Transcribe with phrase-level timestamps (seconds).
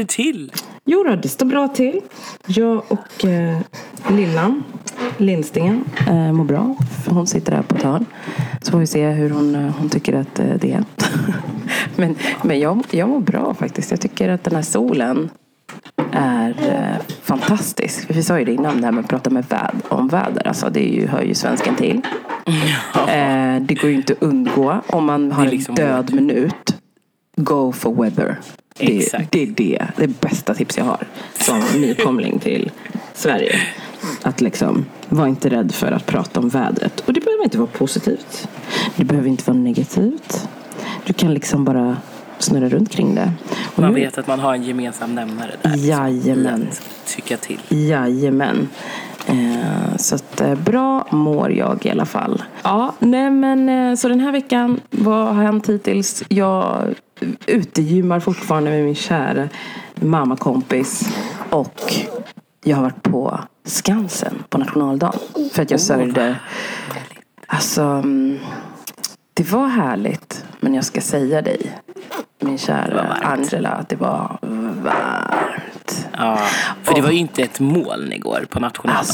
[0.00, 0.52] det till?
[0.84, 2.00] Jo då, det står bra till.
[2.46, 3.58] Jag och eh,
[4.10, 4.64] Lillan
[5.16, 6.76] Lindsten eh, mår bra.
[7.06, 8.06] Hon sitter där på hörn.
[8.62, 10.84] Så får vi se hur hon, eh, hon tycker att eh, det är.
[11.96, 13.90] men men jag, jag mår bra faktiskt.
[13.90, 15.30] Jag tycker att den här solen
[16.12, 18.04] är eh, fantastisk.
[18.08, 20.48] Vi sa ju det innan, det här med att prata med väd, om väder.
[20.48, 22.00] Alltså, det är ju, hör ju svensken till.
[22.94, 24.80] Eh, det går ju inte att undgå.
[24.86, 26.76] Om man har liksom en död minut,
[27.36, 28.36] go for weather.
[28.78, 32.70] Det, det är det, det bästa tips jag har som nykomling till
[33.14, 33.56] Sverige.
[34.22, 37.00] Att liksom, var inte rädd för att prata om vädret.
[37.06, 38.48] Och det behöver inte vara positivt.
[38.96, 40.48] Det behöver inte vara negativt.
[41.06, 41.96] Du kan liksom bara
[42.38, 43.32] snurra runt kring det.
[43.74, 45.70] Och Man nu- vet att man har en gemensam nämnare där.
[45.70, 46.68] liksom, Jajamän.
[47.06, 47.58] Tycka till.
[47.68, 48.68] Jajamän.
[49.26, 52.42] Eh, så att eh, bra mår jag i alla fall.
[52.62, 56.24] Ja, nej men eh, så den här veckan, vad har hänt hittills?
[56.28, 56.94] Jag
[57.46, 59.48] utegymmar fortfarande med min kära
[59.94, 61.16] mammakompis.
[61.50, 61.94] Och
[62.64, 65.20] jag har varit på Skansen på nationaldagen.
[65.52, 66.36] För att jag sörjde.
[67.46, 68.38] Alltså, mm,
[69.34, 70.44] det var härligt.
[70.60, 71.72] Men jag ska säga dig,
[72.40, 73.02] min kära.
[73.22, 74.38] Angela, att det var
[74.82, 75.69] varmt.
[76.18, 76.38] Ja,
[76.82, 79.06] för det var ju inte ett moln igår på nationaldagen.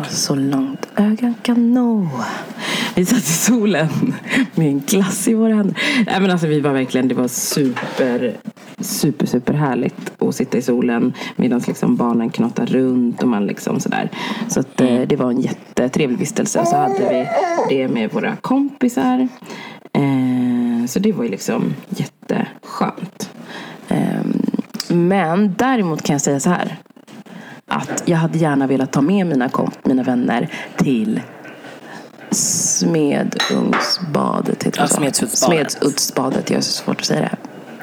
[0.00, 2.08] Alltså, så långt ögat kan nå.
[2.94, 3.88] Vi satt i solen
[4.54, 5.76] med en glass i våra händer.
[6.06, 8.36] Nej, men alltså, vi var verkligen, det var super,
[8.80, 13.80] super, super härligt att sitta i solen medan liksom barnen knatade runt och man liksom
[13.80, 14.10] sådär.
[14.48, 16.66] Så att, eh, det var en jättetrevlig vistelse.
[16.66, 17.28] Så hade vi
[17.68, 19.28] det med våra kompisar.
[19.92, 23.30] Eh, så det var ju liksom jätteskönt.
[23.88, 24.20] Eh,
[24.92, 26.76] men däremot kan jag säga så här
[27.66, 31.20] att jag hade gärna velat ta med mina, komp- mina vänner till
[32.30, 34.62] Smedungsbadet.
[34.62, 34.94] Heter Ja, så?
[35.34, 36.50] Smedshultsbadet.
[36.50, 37.36] Jag har så svårt att säga det.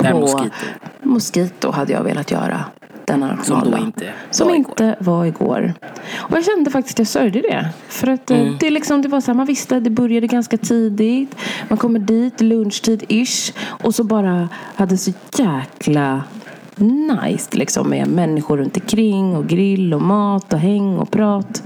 [0.04, 0.56] Där På Mosquito.
[1.04, 2.64] Mosquito hade jag velat göra.
[3.06, 5.74] Denna Som då inte Som var inte var igår.
[6.18, 7.70] Och jag kände faktiskt att jag sörjde det.
[7.88, 8.58] För att eh, Mm.
[8.60, 11.36] det, liksom, det var så här, man visste att det började ganska tidigt.
[11.68, 13.54] Man kommer dit, lunchtid-ish.
[13.68, 16.24] Och så bara hade så jäkla
[16.82, 21.64] nice liksom, med människor runt omkring och grill och mat och häng och prat.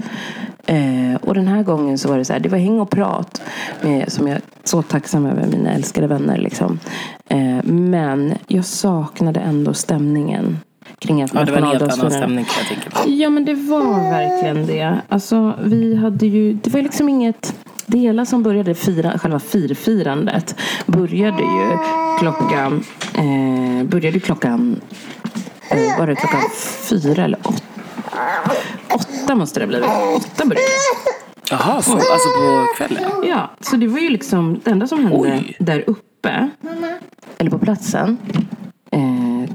[0.66, 3.42] Eh, och den här gången så var det så här, det var häng och prat
[3.82, 6.38] med, som jag är så tacksam över, mina älskade vänner.
[6.38, 6.78] Liksom.
[7.28, 10.58] Eh, men jag saknade ändå stämningen
[10.98, 13.10] kring att Ja, det var en helt annan stämning kan jag tänka på.
[13.10, 15.00] Ja men det var verkligen det.
[15.08, 17.54] Alltså vi hade ju, det var liksom inget
[17.86, 20.56] det hela som började fira, själva firfirandet
[20.86, 21.78] började ju
[22.18, 22.84] klockan
[23.14, 24.80] eh, började klockan
[25.70, 26.42] eh, var det klockan
[26.88, 27.62] fyra eller åtta?
[28.94, 29.88] Åtta måste det ha blivit.
[30.16, 30.66] Åtta började.
[31.50, 33.02] Jaha, så, alltså på kvällen?
[33.28, 35.56] Ja, så det var ju liksom det enda som hände Oj.
[35.58, 36.50] där uppe,
[37.38, 38.18] eller på platsen,
[38.90, 39.54] eh,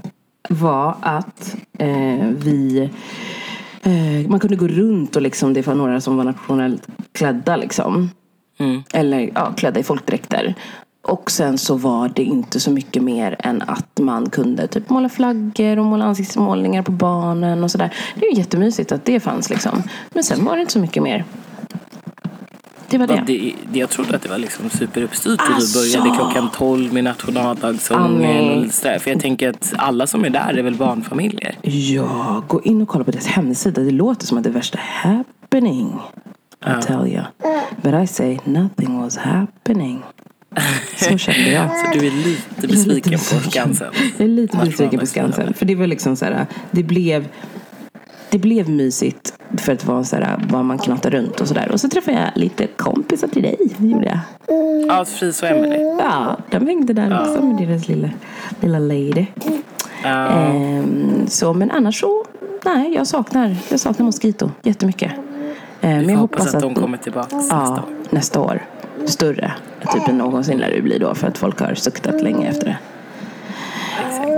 [0.50, 2.89] var att eh, vi
[3.84, 8.09] eh, man kunde gå runt och liksom, det var några som var nationellt klädda liksom.
[8.59, 8.84] Mm.
[8.94, 10.56] Eller ja, klädda i folkdräkter.
[11.01, 15.09] Och sen så var det inte så mycket mer än att man kunde typ måla
[15.09, 17.94] flaggor och måla ansiktsmålningar på barnen och sådär.
[18.16, 19.84] Det är ju jättemysigt att det fanns liksom.
[20.09, 21.25] Men sen var det inte så mycket mer.
[22.89, 23.22] Det var Ja, det.
[23.33, 25.79] det, det, jag trodde att det var liksom superuppstyrt och Alltså.
[25.79, 28.69] vi började klockan 12 med nationaldagssången.
[28.72, 29.00] Sådär.
[29.00, 31.55] För jag tänker att alla som är där är väl barnfamiljer.
[31.61, 33.81] Ja, gå in och kolla på deras hemsida.
[33.81, 35.95] Det låter som att det är värsta happening.
[36.66, 37.22] I tell you.
[37.81, 40.03] But I say nothing was happening.
[40.97, 41.69] Så kände jag.
[41.69, 43.88] Så du är lite besviken på Skansen.
[44.17, 45.06] Jag är lite besviken på.
[45.06, 45.53] Skansen.
[45.53, 47.27] För det var liksom så här, det blev,
[48.30, 51.72] det blev mysigt för att vara så här, var man knatade runt och sådär.
[51.72, 53.56] Och så träffade jag lite kompisar till dig.
[53.78, 54.20] Det gjorde jag.
[54.88, 55.98] Ja, Fris och Emelie.
[56.00, 58.10] Ja, de hängde där också med deras lilla,
[58.62, 59.26] lilla lady.
[59.44, 59.60] Ja,
[60.04, 62.26] Ehm, så, men annars så,
[62.66, 65.12] nej, jag saknar, jag saknar Mosquito jättemycket.
[65.81, 67.84] Ehm, vi men jag hoppas hoppas att de kommer tillbaka nästa ja, år.
[68.10, 68.66] nästa år.
[69.06, 69.52] Större
[69.94, 72.78] typ än någonsin lär det bli då för att folk har suktat länge efter det.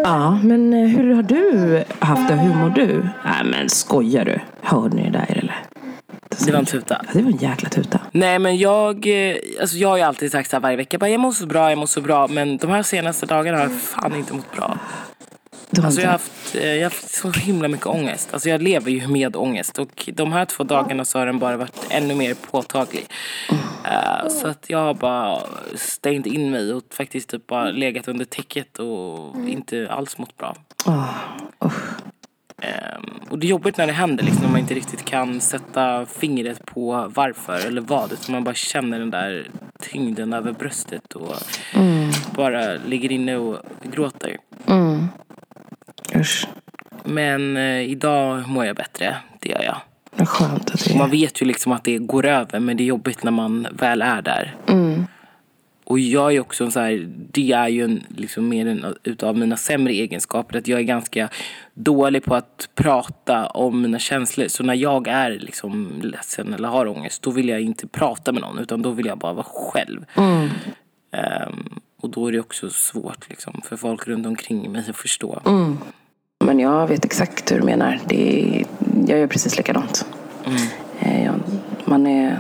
[0.04, 2.36] Ja, men eh, hur har du haft det?
[2.36, 3.04] Hur mår du?
[3.26, 4.40] Nej men skojar du?
[4.62, 5.56] Hörde ni det där eller?
[6.46, 7.02] Det var en tuta.
[7.04, 8.00] Ja, det var en jäkla tuta.
[8.12, 11.10] Nej men jag, eh, alltså jag har ju alltid sagt så här varje vecka, bara,
[11.10, 12.28] jag mår så bra, jag mår så bra.
[12.28, 14.78] Men de här senaste dagarna har jag fan inte mått bra.
[15.72, 18.30] Du har Alltså inte- jag har haft, eh, jag har haft så himla mycket ångest.
[18.34, 19.80] Alltså jag lever ju med ångest.
[19.80, 23.06] Och de här två dagarna så har den bara varit ännu mer påtaglig.
[23.86, 25.40] Eh, så att jag har bara
[25.76, 30.56] stängt in mig och faktiskt typ bara legat under täcket och inte alls mått bra.
[30.86, 31.10] Åh,
[31.66, 31.84] usch.
[32.62, 36.06] Ehm, och det är jobbigt när det händer, liksom, när man inte riktigt kan sätta
[36.06, 38.12] fingret på varför eller vad.
[38.14, 39.48] Utan man bara känner den där
[39.80, 41.14] tyngden över bröstet.
[41.14, 41.36] Och,
[42.36, 43.58] bara ligger inne och
[43.92, 44.38] gråter.
[44.68, 45.08] Mm.
[46.16, 46.48] Usch.
[47.04, 49.78] Men eh, idag mår jag bättre, det gör jag.
[50.16, 51.12] Vad skönt att det Man är.
[51.12, 54.22] vet ju liksom att det går över men det är jobbigt när man väl är
[54.22, 54.56] där.
[54.68, 55.06] Mm.
[55.84, 59.38] Och jag är också en så här, det är ju en, liksom mer en utav
[59.38, 60.58] mina sämre egenskaper.
[60.58, 61.30] Att jag är ganska
[61.74, 64.48] dålig på att prata om mina känslor.
[64.48, 68.42] Så när jag är liksom ledsen eller har ångest, då vill jag inte prata med
[68.42, 68.60] någon.
[68.60, 70.06] Utan då vill jag bara vara själv.
[70.18, 70.50] Mm.
[71.12, 75.42] Ehm, och då är det också svårt liksom, för folk runt omkring mig att förstå.
[75.46, 75.78] Mm.
[76.62, 78.00] Jag vet exakt hur du menar.
[78.06, 78.66] Det är,
[79.08, 80.06] jag gör precis likadant.
[81.00, 81.34] Eh, jag,
[81.86, 82.40] man är...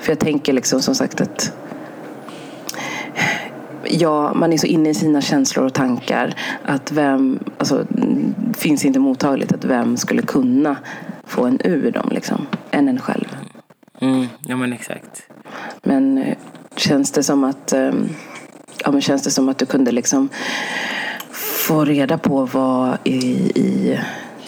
[0.00, 1.52] För jag tänker liksom som sagt att
[3.90, 6.34] Ja, man är så inne i sina känslor och tankar
[6.64, 10.76] att vem, alltså mm, finns inte mottagligt att vem skulle kunna
[11.24, 13.36] få en ur dem liksom, än en själv.
[14.00, 15.22] Mm, ja men exakt.
[15.82, 16.36] Men eh,
[16.76, 17.92] känns det som att eh,
[18.84, 20.28] ja, men känns det som att du kunde liksom
[21.66, 23.16] få reda på vad i,
[23.54, 23.98] i,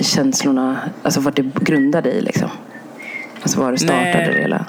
[0.00, 2.50] känslorna, alltså vad det grundade i liksom?
[3.42, 4.32] Alltså var det startade Nej.
[4.32, 4.66] det hela?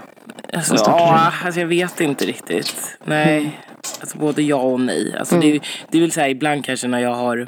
[0.53, 2.97] Alltså, startade ja, alltså jag vet inte riktigt.
[3.03, 3.59] Nej,
[3.99, 5.15] alltså både ja och nej.
[5.19, 5.59] Alltså det,
[5.89, 7.47] det vill säga ibland kanske när jag har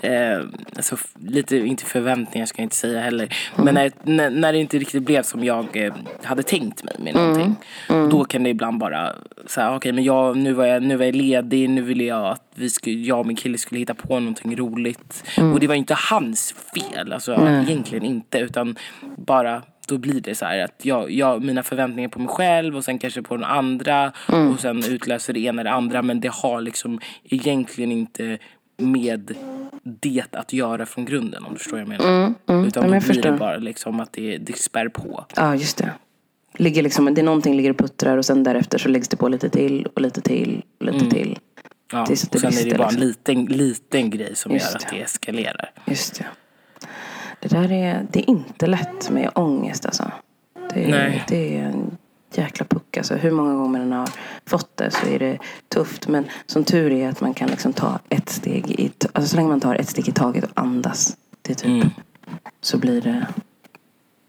[0.00, 0.40] eh,
[0.76, 3.36] alltså, lite, inte förväntningar ska jag inte säga heller.
[3.56, 7.14] Men när, när, när det inte riktigt blev som jag eh, hade tänkt mig med
[7.14, 7.56] någonting.
[8.10, 9.12] Då kan det ibland bara
[9.46, 12.42] säga okej men jag, nu, var jag, nu var jag ledig, nu ville jag att
[12.54, 15.24] vi skulle, jag och min kille skulle hitta på någonting roligt.
[15.52, 18.38] Och det var inte hans fel, alltså egentligen inte.
[18.38, 18.76] Utan
[19.16, 22.84] bara då blir det så här att jag, jag, mina förväntningar på mig själv och
[22.84, 24.12] sen kanske på den andra
[24.52, 28.38] och sen utlöser det ena eller andra men det har liksom egentligen inte
[28.78, 29.34] med
[29.82, 32.34] det att göra från grunden om du förstår vad jag menar.
[32.46, 33.30] Utan Ja, då men jag blir förstår.
[33.30, 35.24] det bara liksom att det, det spär på.
[35.36, 35.90] Ja, just det.
[36.54, 39.28] Ligger liksom, det är någonting ligger och puttrar och sen därefter så läggs det på
[39.28, 41.38] lite till och lite till och lite till.
[41.92, 43.08] Ja, Tills och det sen är det bara en liksom.
[43.08, 44.96] liten, liten grej som Just gör att det.
[44.96, 45.70] det eskalerar.
[45.86, 46.26] Just det.
[47.40, 50.12] Det där är, det är inte lätt med ångest alltså.
[50.74, 51.24] Det är, Nej.
[51.28, 51.96] det är en
[52.36, 53.14] jäkla puck alltså.
[53.14, 54.08] Hur många gånger man har
[54.46, 55.38] fått det så är det
[55.68, 56.08] tufft.
[56.08, 59.48] Men som tur är att man kan liksom ta ett steg i, alltså så länge
[59.48, 61.16] man tar ett steg i taget och andas.
[61.42, 61.90] Det typ, Mm.
[62.60, 63.26] så blir det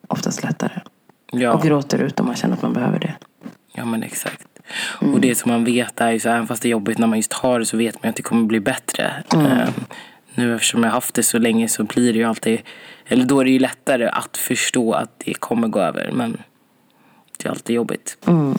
[0.07, 0.81] oftast lättare.
[1.31, 1.53] Ja.
[1.53, 3.13] Och gråter ut om man känner att man behöver det.
[3.73, 4.47] Ja men exakt.
[5.01, 5.13] Mm.
[5.13, 7.17] Och det som man vet är ju så även fast det är jobbigt när man
[7.17, 9.23] just har det så vet man att det kommer bli bättre.
[9.33, 9.45] Mm.
[9.45, 9.73] Ehm,
[10.35, 12.61] nu eftersom jag har haft det så länge så blir det ju alltid,
[13.07, 16.11] eller då är det ju lättare att förstå att det kommer gå över.
[16.13, 16.37] Men
[17.43, 18.17] det är alltid jobbigt.
[18.27, 18.57] Mm.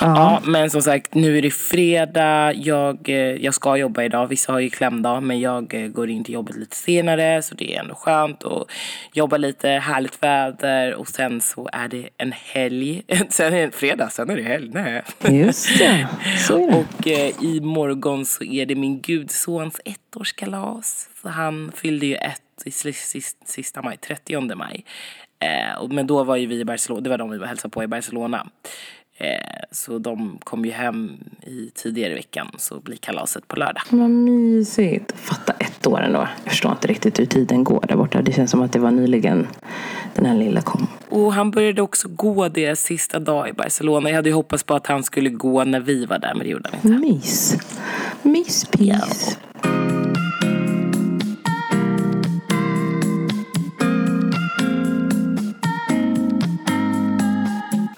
[0.00, 2.52] Ja, men som sagt, nu är det fredag.
[2.52, 4.26] Jag, eh, jag ska jobba idag.
[4.26, 7.42] Vissa har ju klämdag, men jag eh, går in till jobbet lite senare.
[7.42, 8.70] Så det är ändå skönt att
[9.12, 10.94] jobba lite, härligt väder.
[10.94, 13.02] Och sen så är det en helg.
[13.30, 14.70] Sen är det fredag, sen är det helg.
[14.72, 15.02] Nej.
[15.28, 16.08] Just det,
[16.38, 16.76] så är det.
[17.00, 21.08] Och eh, imorgon så är det min gudsons ettårskalas.
[21.22, 22.70] Så han fyllde ju ett i
[23.44, 24.84] sista maj, 30 maj.
[25.38, 27.82] Eh, men då var ju vi i Barcelona, det var de vi var hälsade på
[27.82, 28.46] i Barcelona.
[29.18, 29.28] Eh,
[29.70, 31.10] så de kom ju hem
[31.42, 33.82] i tidigare i veckan så blir kalaset på lördag.
[33.90, 35.12] Vad mysigt.
[35.16, 36.28] Fatta ett år ändå.
[36.44, 38.22] Jag förstår inte riktigt hur tiden går där borta.
[38.22, 39.46] Det känns som att det var nyligen
[40.14, 40.86] den här lilla kom.
[41.08, 44.08] Och han började också gå deras sista dag i Barcelona.
[44.08, 46.50] Jag hade ju hoppats på att han skulle gå när vi var där men det
[46.50, 47.06] gjorde han inte.
[47.06, 47.56] Mys.
[48.22, 49.38] Myspis.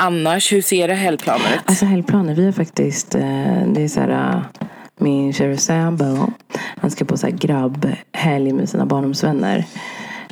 [0.00, 1.60] Annars, hur ser det helgplanen ut?
[1.64, 4.66] Alltså helgplaner, vi har faktiskt, eh, det är så här, eh,
[4.98, 9.64] min kära sambo, han ska på så här grabbhelg med sina barndomsvänner.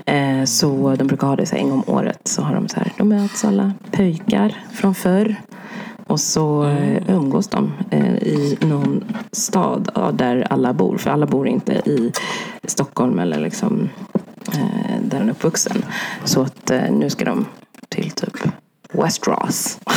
[0.06, 2.20] Eh, så de brukar ha det så här en gång om året.
[2.24, 5.36] Så har de så här, de möts alla pöjkar från förr.
[6.06, 6.76] Och så
[7.08, 7.72] umgås de
[8.20, 10.98] i någon stad där alla bor.
[10.98, 12.12] För alla bor inte i
[12.64, 13.88] Stockholm eller liksom
[15.02, 15.84] där han är uppvuxen.
[16.24, 17.46] Så att nu ska de
[17.88, 18.36] till typ
[18.92, 19.78] Westeros.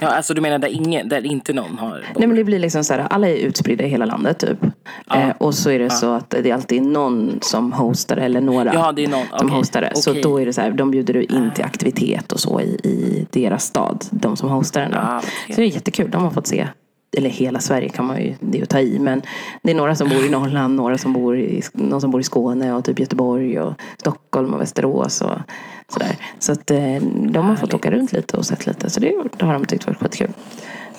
[0.00, 2.84] Ja, alltså du menar där, ingen, där inte någon har Nej men det blir liksom
[2.84, 4.58] så här, alla är utspridda i hela landet typ.
[5.14, 8.74] Eh, och så är det så att det är alltid någon som hostar eller några
[8.74, 9.26] Ja, det är någon.
[9.26, 9.56] som Okej.
[9.58, 9.96] hostar det.
[9.96, 12.64] Så då är det så här, de bjuder du in till aktivitet och så i,
[12.84, 14.04] i deras stad.
[14.10, 14.96] De som hostar den då.
[14.96, 16.68] Ja, Så det är jättekul, de har fått se.
[17.16, 18.98] Eller hela Sverige kan man ju, det är att ta i.
[18.98, 19.22] Men
[19.62, 22.24] det är några som bor i Norrland, några som bor i, någon som bor i
[22.24, 25.38] Skåne och typ Göteborg och Stockholm och Västerås och
[25.88, 26.16] sådär.
[26.38, 26.96] Så att eh,
[27.30, 28.90] de har fått åka runt lite och sett lite.
[28.90, 30.30] Så det, det har de tyckt varit skitkul.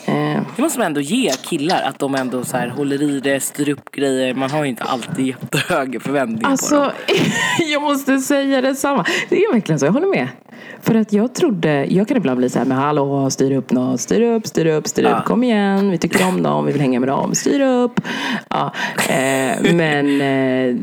[0.06, 3.40] Eh, Det måste man ändå ge killar, att de ändå så här håller i det,
[3.40, 4.34] styr upp grejer.
[4.34, 6.52] Man har ju inte alltid jättehöga förväntningar på dem.
[6.52, 6.92] Alltså,
[7.72, 9.06] jag måste säga detsamma.
[9.30, 10.28] Det är verkligen så, jag håller med.
[10.82, 14.02] För att jag trodde, jag kan ibland bli så här, men hallå, styr upp något,
[14.02, 15.18] styr upp, styr upp, styr Ja.
[15.20, 18.02] upp, kom igen, vi tycker om dem, vi vill hänga med dem, styr upp.
[18.50, 18.74] Ja,
[19.10, 20.76] eh, men eh,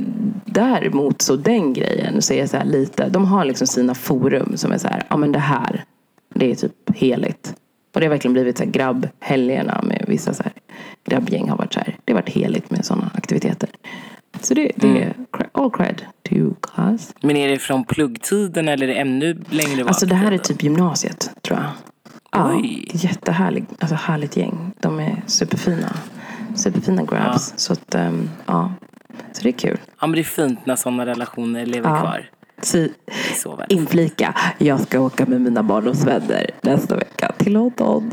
[0.45, 4.57] däremot så den grejen så är jag så här lite, de har liksom sina forum
[4.57, 5.85] som är så här, ja men det här,
[6.35, 7.55] det är typ heligt.
[7.95, 10.53] Och det har verkligen blivit så här grabbhelgerna med vissa så här
[11.05, 13.69] grabbgäng har varit så här, det har varit heligt med sådana aktiviteter.
[14.41, 17.15] Så det, det är cre- all cred to you guys.
[17.21, 19.89] Men är det från pluggtiden eller är det ännu längre bak?
[19.89, 21.69] Alltså det här är typ gymnasiet, tror jag.
[22.33, 22.87] Ja, Oj.
[22.93, 24.73] det är jättehärligt, alltså härligt gäng.
[24.81, 25.97] De är superfina.
[26.55, 27.53] Superfina grabs.
[27.57, 28.73] Så att, ehm, ja.
[29.33, 29.79] Så det är kul.
[30.01, 32.01] Ja men det är fint när sådana relationer lever Ja.
[32.01, 32.31] kvar.
[33.59, 33.67] Väl.
[33.69, 38.11] inflika, jag ska åka med mina barndomsvänner nästa vecka till London.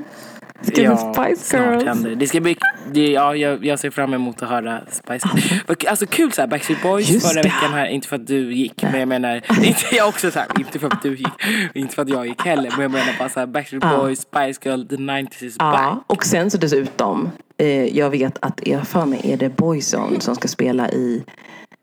[0.62, 1.84] Ska ja, Spice snart Girls.
[1.86, 2.16] händer det.
[2.16, 2.28] det.
[2.28, 2.58] ska bli,
[2.92, 5.86] det, ja, jag, jag ser fram emot att höra Spice Girls.
[5.88, 9.00] Alltså kul såhär, Backstreet Boys Just förra veckan här, inte för att du gick, men
[9.00, 11.28] jag menar, inte jag också såhär, inte för att du gick,
[11.74, 13.98] inte för att jag gick heller, men jag menar bara såhär, Backstreet Ja.
[13.98, 15.80] Boys, Spice Girl, the 90s is back.
[15.80, 20.20] Ja, och sen så dessutom, eh, jag vet att jag för mig är det Boyzone
[20.20, 21.24] som ska spela i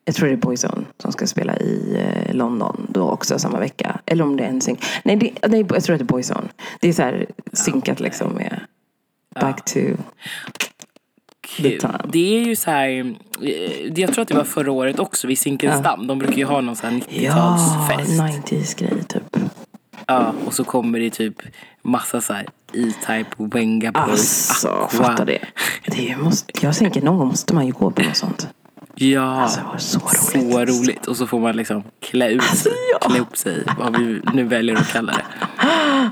[0.04, 4.00] jag tror det är Boyzone som ska spela i eh, London då också samma vecka.
[4.06, 4.84] Eller om det är en synk.
[5.04, 6.48] Nej, det, nej, jag tror att det är Boyzone.
[6.80, 8.60] Det är så här synkat liksom med
[9.34, 9.80] Back to...
[11.56, 11.80] Kul.
[12.08, 12.88] Det är ju så här,
[13.42, 16.06] eh, jag tror att det var förra året också vid Zinkensdamm.
[16.06, 18.42] De brukar ju ha någon sån här Ja, 90-talsfest.
[18.42, 19.36] 90s grej typ.
[20.06, 21.42] Ja, och så kommer det typ
[21.82, 24.88] massa så här E-Type, Wenga Boys, Alltså, Aqua.
[25.04, 25.38] fatta det.
[25.86, 28.48] det måste, jag tänker någon gång måste man ju gå på något sånt.
[28.94, 30.50] Ja, Alltså, så roligt.
[30.50, 31.06] så roligt.
[31.06, 33.08] Och så får man liksom klä ut sig, ja.
[33.08, 35.24] klä upp sig, vad vi nu väljer att kalla det.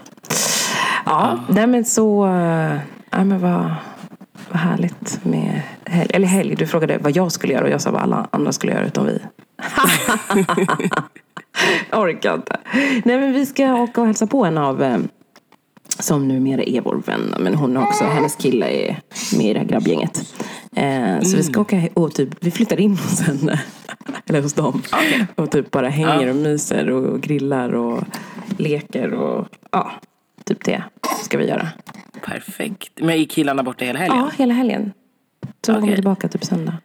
[1.05, 2.27] Ja, nej men så...
[2.27, 2.79] eh,
[3.11, 3.75] Ja, men vad,
[4.51, 6.11] vad härligt med helg.
[6.15, 8.73] Eller helg, du frågade vad jag skulle göra och jag sa vad alla andra skulle
[8.73, 9.19] göra utom vi.
[11.93, 12.57] orkar inte.
[13.05, 14.99] Nej men vi ska åka och hälsa på en av eh,
[15.99, 17.35] som numera är vår vän.
[17.39, 19.01] Men hon är också, hennes kille är
[19.37, 20.35] med i det här grabbgänget.
[20.77, 23.61] Eh, så vi ska åka he- och typ, vi flyttar in hos henne.
[24.27, 24.83] Eller hos dem.
[25.35, 28.05] Och typ bara hänger och myser och grillar och
[28.59, 29.91] leker och ja,
[30.49, 30.83] typ det
[31.25, 31.69] ska vi göra.
[32.25, 32.91] Perfekt.
[33.01, 34.19] Men är killarna borta hela helgen?
[34.19, 34.93] Ja, hela helgen.
[35.67, 36.77] Så de kommer tillbaka typ söndag.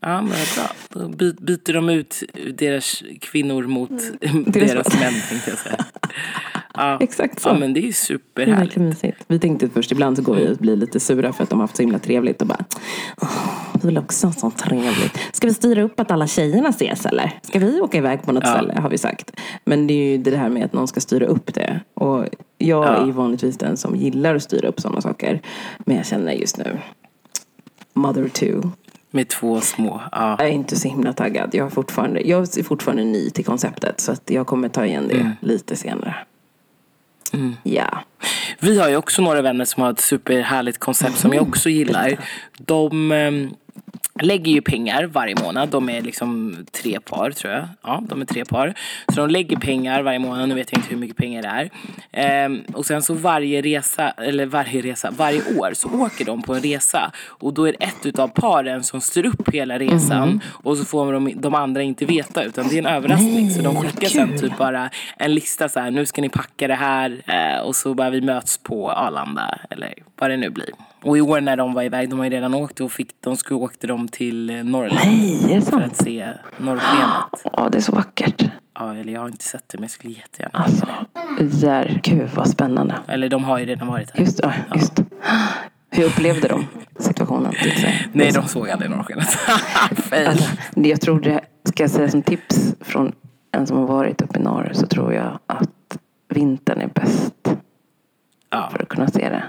[0.00, 0.70] Ja, men bra.
[0.88, 2.22] Då by- byter de ut
[2.54, 3.90] deras kvinnor mot
[4.46, 5.84] deras män, tänkte jag säga.
[6.74, 6.98] Ja.
[7.00, 7.48] Exakt så.
[7.48, 8.60] Ja, men det är Det är superhärligt.
[8.60, 9.24] verkligen mysigt.
[9.26, 11.64] Vi tänkte först, ibland så går vi och blir lite sura för att de har
[11.66, 12.64] haft så himla trevligt och bara
[13.22, 13.51] "Åh, vi
[13.84, 15.18] vill också så trevligt.
[15.32, 17.38] Ska vi styra upp att alla tjejerna ses eller?
[17.42, 18.52] Ska vi åka iväg på något Ja.
[18.52, 19.30] ställe har vi sagt.
[19.64, 21.80] Men det är ju det här med att någon ska styra upp det.
[21.94, 22.24] Och
[22.58, 22.88] jag Ja.
[22.88, 25.40] är ju vanligtvis den som gillar att styra upp sådana saker.
[25.78, 26.78] Men jag känner just nu,
[27.94, 28.70] mother two.
[29.14, 30.00] Med två små.
[30.12, 30.36] Ja.
[30.38, 31.50] Jag är inte så himla taggad.
[31.54, 34.00] Jag är fortfarande, jag är fortfarande ny till konceptet.
[34.00, 36.14] Så att jag kommer ta igen det lite senare.
[37.62, 37.98] Ja.
[38.60, 42.16] Vi har ju också några vänner som har ett superhärligt koncept som jag också gillar.
[42.58, 43.50] De ehm,
[44.20, 45.68] lägger ju pengar varje månad.
[45.68, 47.68] De är liksom tre par tror jag.
[47.82, 48.74] Ja, de är tre par.
[49.14, 50.48] Så de lägger pengar varje månad.
[50.48, 51.70] Nu vet jag inte hur mycket pengar det är.
[52.12, 56.54] Ehm, och sen så varje resa, eller varje resa, varje år så åker de på
[56.54, 57.12] en resa.
[57.26, 60.40] Och då är det ett utav paren som styr upp hela resan.
[60.48, 63.50] Och så får de, de andra inte veta utan det är en överraskning.
[63.50, 65.90] så de skickar sen typ bara en lista så här.
[65.90, 67.22] Nu ska ni packa det här.
[67.26, 69.58] Eh, och så bara vi möts på Arlanda.
[69.70, 70.91] Eller vad det nu blir.
[71.02, 73.36] Och i år när de var iväg, de har ju redan åkt och fick, de
[73.36, 75.00] skulle åkte de till eh, Norrland.
[75.04, 75.96] Nej, är det För att sant?
[75.96, 76.28] se
[76.58, 77.08] norrskenet.
[77.52, 78.44] Ja, det är så vackert.
[78.74, 80.58] Ja, eller jag har inte sett det men jag skulle jättegärna.
[80.58, 80.86] Alltså,
[81.66, 82.94] där, gud vad spännande.
[83.08, 84.20] Eller de har ju redan varit här.
[84.20, 85.04] Just det, just det.
[85.90, 86.66] Hur upplevde de
[86.98, 87.52] situationen?
[87.52, 87.92] säga?
[88.12, 89.28] Nej, de såg aldrig norrskenet.
[90.26, 90.44] Alltså,
[90.74, 93.12] jag tror det, ska jag säga som tips från
[93.52, 97.34] en som har varit uppe i norr så tror jag att vintern är bäst
[98.50, 98.68] Ja.
[98.72, 99.44] för att kunna se det.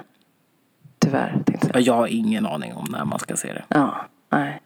[1.04, 3.64] Tyvärr, tänkte jag Jag har ingen aning om när man ska se det.
[3.68, 3.96] Ja,
[4.32, 4.62] nej.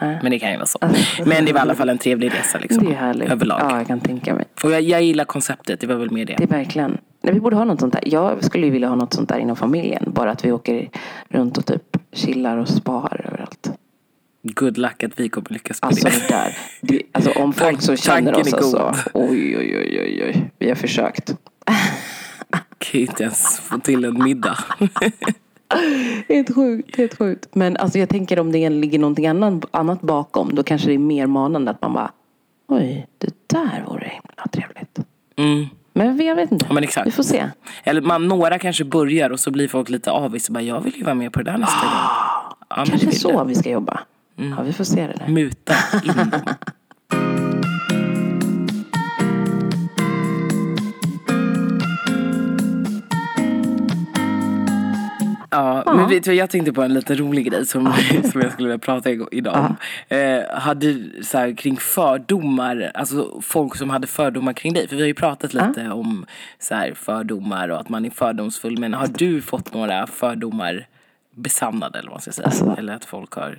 [0.00, 0.18] nej.
[0.22, 0.78] Men det kan ju vara så.
[1.26, 2.84] Men det var i alla fall en trevlig resa liksom.
[2.84, 3.30] Det är härligt.
[3.30, 3.60] Överlag.
[3.60, 4.44] Ja, jag kan tänka mig.
[4.64, 6.42] Och jag, jag gillar konceptet, det var väl mer Det det.
[6.44, 6.98] är verkligen.
[7.22, 8.02] Nej, vi borde ha något sånt där.
[8.06, 10.02] Jag skulle ju vilja ha något sånt där inom familjen.
[10.06, 10.88] Bara att vi åker
[11.28, 13.70] runt och typ chillar och spar överallt.
[14.42, 16.14] Good luck att vi kommer lyckas med Alltså det.
[16.28, 16.56] det där.
[16.80, 18.94] Det, alltså om folk så känner oss alltså.
[19.14, 20.50] Oj, oj, oj, oj, oj.
[20.58, 21.36] Vi har försökt.
[22.78, 24.58] Kan ju inte ens få till en middag.
[26.28, 27.48] Helt sjukt, helt sjukt.
[27.54, 30.54] Men alltså jag tänker om det ligger någonting annat, annat bakom.
[30.54, 32.10] Då kanske det är mer manande att man bara.
[32.68, 34.98] Oj, det där vore himla trevligt.
[35.36, 35.66] Mm.
[35.92, 36.66] Men jag vet inte.
[36.68, 37.02] Ja.
[37.04, 37.44] Vi får se.
[37.84, 40.96] Eller man, några kanske börjar och så blir folk lite avis och bara jag vill
[40.96, 41.94] ju vara med på det där nästa gång.
[42.68, 43.44] Ja, det Kanske så jag.
[43.44, 44.00] vi ska jobba.
[44.36, 45.52] Ja, vi får se det där.
[55.56, 55.94] Ja, Ja.
[55.94, 57.92] men vet du, jag tänkte på en lite rolig grej som,
[58.32, 59.76] som jag skulle vilja prata idag om.
[60.16, 64.88] Eh, hade så här, kring fördomar, alltså folk som hade fördomar kring dig.
[64.88, 66.26] För vi har ju pratat lite om
[66.58, 68.78] så här, fördomar och att man är fördomsfull.
[68.78, 70.86] Men har du fått några fördomar
[71.36, 72.46] besannade eller vad man ska säga?
[72.46, 73.58] Alltså- eller att folk har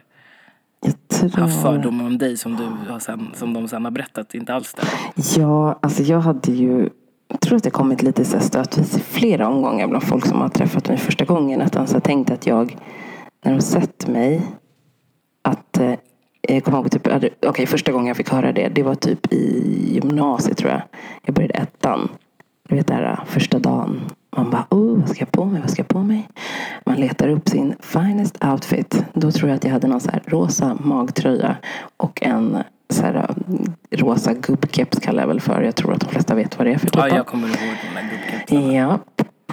[1.19, 1.29] tror...
[1.41, 4.67] haft fördomar om dig som, du har sen, som de sen har berättat inte alls
[4.67, 4.93] stämmer?
[5.37, 6.89] Ja, alltså jag hade ju
[7.27, 10.49] jag tror att det kommit lite så stötvis i flera omgångar bland folk som har
[10.49, 11.61] träffat mig första gången.
[11.61, 12.77] Att de så har tänkt att jag,
[13.45, 14.41] när de sett mig,
[15.41, 15.93] att eh,
[16.41, 19.33] jag kommer ihåg typ, okej okay, första gången jag fick höra det, det var typ
[19.33, 20.81] i gymnasiet tror jag.
[21.25, 22.09] Jag började ettan.
[22.69, 24.01] Du vet det här första dagen.
[24.37, 25.61] Man bara, oh, vad ska jag på mig?
[25.61, 26.27] Vad ska jag på mig?
[26.85, 29.05] Man letar upp sin finest outfit.
[29.13, 31.55] Då tror jag att jag hade någon så här rosa magtröja
[31.97, 32.57] och en
[32.89, 33.13] så här,
[33.47, 35.61] mm, rosa gubbkeps kallar jag väl för.
[35.61, 37.57] Jag tror att de flesta vet vad det är för typ Ja, jag kommer ihåg
[37.57, 38.73] de där gubbkepsarna.
[38.73, 38.99] Ja.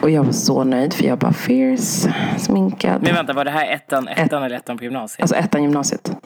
[0.03, 3.03] Och jag var så nöjd för jag bara fierce, sminkad.
[3.03, 5.23] Men vänta, var det här ettan, ettan eller ettan på gymnasiet?
[5.23, 6.17] Alltså ettan gymnasiet.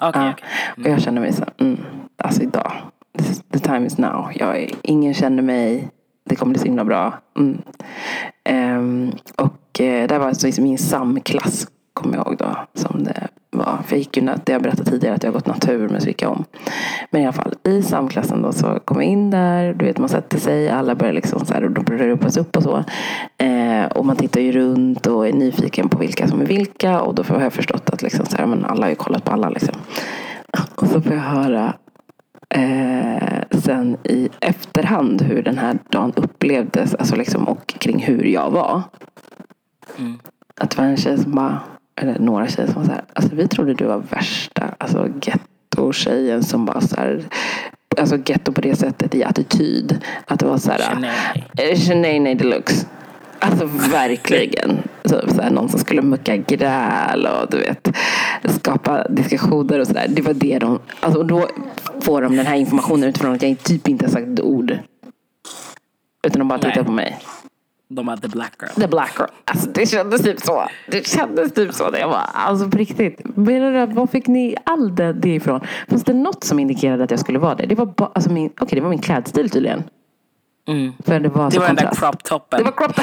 [0.00, 0.32] Okej, Ja.
[0.32, 0.44] okej.
[0.84, 1.80] Och jag kände mig så här, mm,
[2.18, 2.72] alltså idag.
[3.18, 4.30] This is, the time is now.
[4.34, 5.88] Jag är, ingen känner mig.
[6.24, 7.14] Det kommer bli så himla bra.
[7.38, 7.62] Mm.
[8.44, 12.56] Ehm, och eh, det var alltså liksom min samklass, kommer jag ihåg då.
[12.74, 13.78] Som det var.
[13.86, 16.00] För jag gick ju, det har jag berättat tidigare att jag har gått natur men
[16.00, 16.44] så gick jag om.
[17.10, 19.74] Men i alla fall i samklassen då så kom jag in där.
[19.74, 20.68] Du vet man sätter sig.
[20.70, 22.84] Alla börjar liksom så här och då börjar det ropas upp och så.
[23.44, 27.00] Eh, och man tittar ju runt och är nyfiken på vilka som är vilka.
[27.00, 29.32] Och då har jag förstått att liksom så här, men alla har ju kollat på
[29.32, 29.74] alla liksom.
[30.74, 31.74] Och så får jag höra
[32.54, 36.94] eh, sen i efterhand hur den här dagen upplevdes.
[36.94, 38.82] Alltså liksom, och kring hur jag var.
[39.98, 40.18] Mm.
[40.60, 41.60] Att det var en tjej som bara,
[42.00, 46.42] eller några tjejer som var så här, alltså vi trodde du var värsta, alltså getto-tjejen
[46.42, 47.22] som bara så här,
[47.98, 50.04] alltså getto på det sättet i attityd.
[50.26, 51.10] Att det var så här.
[51.58, 52.86] Eh, Sinead deluxe.
[53.44, 54.78] Alltså verkligen.
[55.02, 57.96] Typ så här, någon som skulle mucka gräl och du vet
[58.44, 60.06] skapa diskussioner och sådär.
[60.08, 61.48] Det var det de, alltså och då
[62.00, 64.78] får de den här informationen utifrån att jag typ inte har sagt ett ord.
[66.26, 66.84] Utan de bara tittar Nej.
[66.84, 67.18] på mig.
[67.88, 68.82] De hade Black Girl.
[68.82, 69.28] The black girl.
[69.44, 70.64] Alltså det kändes typ så.
[70.90, 71.90] Det kändes typ så.
[72.00, 73.36] Jag bara, alltså på riktigt.
[73.36, 75.60] Menar du, var fick ni all det, det ifrån?
[75.88, 77.66] Fanns det något som indikerade att jag skulle vara det?
[77.66, 79.82] Det var, bara, alltså min, okej, det var min klädstil tydligen.
[80.68, 80.92] Mm.
[81.04, 82.00] För det var, Det var den där kontrast.
[82.00, 82.58] crop toppen.
[82.58, 82.98] Det var crop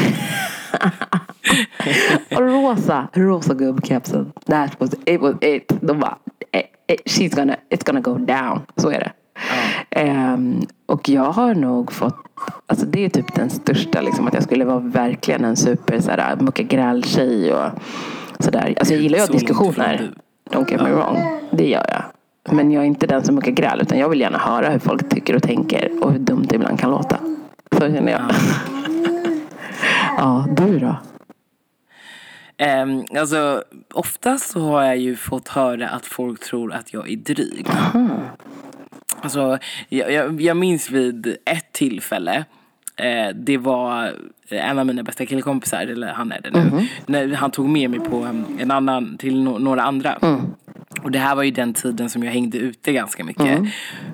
[2.36, 4.32] och rosa, rosa gubbkepsen.
[4.46, 5.22] That was it.
[5.22, 5.74] Was it.
[5.82, 6.18] De bara,
[6.52, 8.60] eh, eh, she's gonna, it's gonna go down.
[8.76, 9.12] Så är det.
[9.90, 12.16] Ehm, och jag har nog fått,
[12.68, 16.36] alltså det är typ den största, liksom, att jag skulle vara verkligen en super såhär,
[16.36, 17.70] mucka gräl-tjej och
[18.40, 18.74] sådär.
[18.80, 20.12] Alltså jag gillar ju att diskussioner.
[20.52, 21.18] Don't get me wrong.
[21.52, 22.04] Det gör jag.
[22.56, 25.10] Men jag är inte den som muckar gräl utan jag vill gärna höra hur folk
[25.10, 27.18] tycker och tänker och hur dumt det ibland kan låta.
[27.72, 28.22] Så känner jag.
[30.18, 30.96] Ja, du då?
[32.66, 37.16] Um, alltså, oftast så har jag ju fått höra att folk tror att jag är
[37.16, 37.68] dryg.
[39.22, 39.58] Alltså,
[39.90, 42.46] jag, jag, jag minns vid ett tillfälle
[42.96, 44.14] eh, det var
[44.50, 46.88] en av mina bästa killkompisar, eller han är det nu.
[47.06, 50.18] När han tog med mig på um, en annan, till no, några andra.
[51.04, 53.60] Och det här var ju den tiden som jag hängde ute ganska mycket.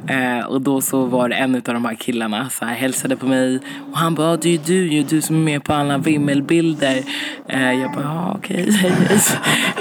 [0.07, 3.25] Eh, och då så var det en av de här killarna så här, hälsade på
[3.27, 3.59] mig.
[3.91, 5.97] Och han bara, "Ah, det är ju du ju, du som är med på alla
[5.97, 7.03] vimmelbilder.
[7.47, 8.91] Eh, jag bara, ja okej, hej.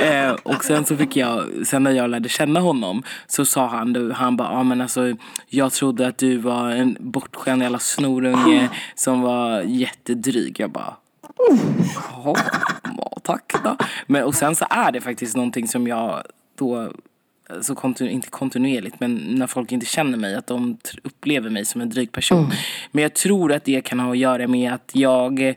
[0.26, 3.92] eh, Och sen så fick jag, sen när jag lärde känna honom så sa han,
[3.92, 5.14] då- han bara, ja men alltså
[5.48, 10.60] jag trodde att du var en bortskämd jävla snorunge som var jättedryg.
[10.60, 10.94] Jag bara,
[12.24, 12.34] Jaha,
[12.96, 13.76] ja, tack då.
[14.06, 16.22] Men, och sen så är det faktiskt någonting som jag
[16.56, 16.92] då,
[17.60, 21.80] så kontinu, inte kontinuerligt, men när folk inte känner mig, att de upplever mig som
[21.80, 22.52] en dryg person.
[22.92, 25.56] Men jag tror att det kan ha att göra med att jag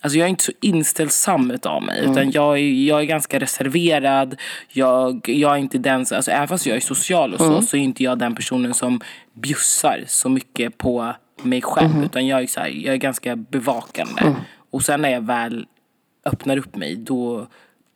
[0.00, 2.04] Alltså jag är inte så inställsam utav mig.
[2.04, 4.36] Utan jag är, jag är ganska reserverad.
[4.68, 7.80] Jag, jag är inte den alltså även fast jag är social och så, så är
[7.80, 9.00] inte jag den personen som
[9.32, 12.04] bjussar så mycket på mig själv.
[12.04, 14.34] Utan jag är, så här, jag är ganska bevakande.
[14.70, 15.66] Och sen när jag väl
[16.24, 17.46] öppnar upp mig, då,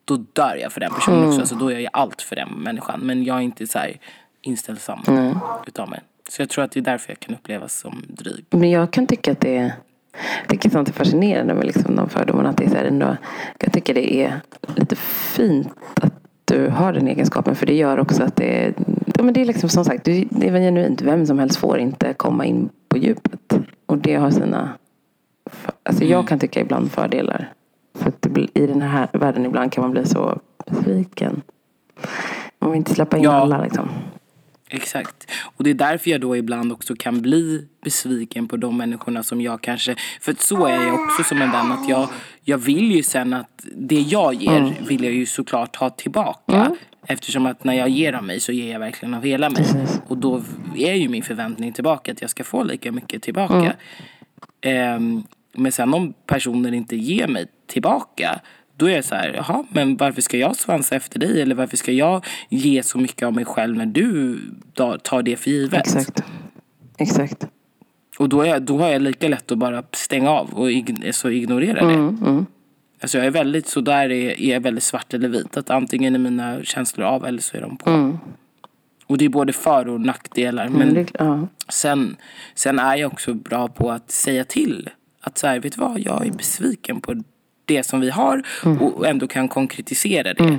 [0.04, 1.40] då dör jag för den personen också.
[1.40, 3.00] Alltså då är jag allt för den människan.
[3.00, 3.98] Men jag är inte så här
[4.42, 4.98] inställsam
[5.66, 6.00] utav mig.
[6.28, 8.44] Så jag tror att det är därför jag kan upplevas som dryg.
[8.50, 9.72] Men jag kan tycka att det är
[10.40, 12.48] jag tycker sånt är fascinerande med liksom de fördomarna.
[12.48, 13.16] Att det är så här ändå,
[13.58, 14.40] jag tycker det är
[14.76, 16.12] lite fint att
[16.44, 17.54] du har den egenskapen.
[17.56, 18.74] För det gör också att det är,
[19.16, 21.02] ja, men det är liksom som sagt, det är genuint.
[21.02, 23.54] Vem som helst får inte komma in på djupet.
[23.86, 24.72] Och det har sina,
[25.82, 27.52] alltså jag kan tycka ibland fördelar.
[28.02, 31.42] För det i den här världen ibland kan man bli så besviken.
[32.58, 33.32] Man vill inte släppa in Ja.
[33.32, 33.88] alla liksom.
[34.68, 35.30] Exakt.
[35.56, 39.40] Och det är därför jag då ibland också kan bli besviken på de människorna som
[39.40, 39.96] jag kanske...
[40.20, 41.72] För så är jag också som en vän.
[41.72, 42.08] Att jag,
[42.44, 44.72] jag vill ju sen att det jag ger Mm.
[44.88, 46.76] vill jag ju såklart ha tillbaka.
[47.06, 49.56] Eftersom att när jag ger av mig så ger jag verkligen av hela mig.
[49.64, 50.00] Precis.
[50.08, 50.42] Och då
[50.76, 53.54] är ju min förväntning tillbaka att jag ska få lika mycket tillbaka.
[53.54, 53.74] Mm.
[54.60, 55.22] Ehm,
[55.54, 58.40] men sen om personen inte ger mig tillbaka
[58.76, 61.42] då är jag så här, jaha, men varför ska jag svansa efter dig?
[61.42, 64.40] Eller varför ska jag ge så mycket av mig själv när du
[65.02, 65.80] tar det för givet?
[65.80, 66.24] Exakt.
[66.98, 67.46] Exakt.
[68.18, 71.30] Och då, är då har jag lika lätt att bara stänga av och ig- så
[71.30, 71.94] ignorera det.
[71.94, 72.46] Mm, mm.
[73.00, 75.56] Alltså jag är väldigt, så där är, är jag väldigt svart eller vit.
[75.56, 77.90] Att antingen är mina känslor av eller så är de på.
[77.90, 78.18] Mm.
[79.06, 80.68] Och det är både för och nackdelar.
[80.68, 81.48] Men Men det, ja.
[81.68, 82.16] sen,
[82.54, 84.90] sen är jag också bra på att säga till.
[85.20, 87.22] Att så här, vet du vad, jag är besviken på
[87.64, 88.42] det som vi har
[88.80, 90.58] och ändå kan konkretisera det.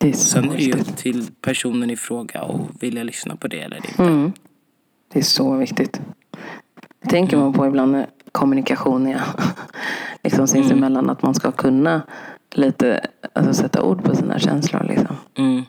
[0.00, 0.88] Det är så Sen är det ju viktigt.
[0.88, 4.02] upp till personen i fråga och vilja lyssna på det eller inte.
[4.02, 4.32] Mm.
[5.12, 6.00] Det är så viktigt.
[7.02, 9.20] Det tänker man på ibland när kommunikation är
[10.24, 11.10] liksom sinsemellan.
[11.10, 12.02] Att man ska kunna
[12.54, 14.84] lite alltså, sätta ord på sina känslor.
[14.88, 15.16] Liksom.
[15.38, 15.62] Mm.